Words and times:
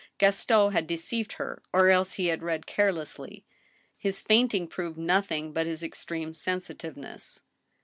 Gaston 0.17 0.71
had 0.71 0.87
de 0.87 0.95
ceived 0.97 1.33
her, 1.33 1.61
or 1.71 1.89
else 1.89 2.13
he 2.13 2.25
had 2.25 2.41
read 2.41 2.65
carelessly. 2.65 3.45
His 3.99 4.19
fainting 4.19 4.65
proved 4.67 4.97
noth 4.97 5.31
ing 5.31 5.51
but 5.53 5.67
his 5.67 5.83
extreme 5.83 6.33
sensitiveness. 6.33 7.43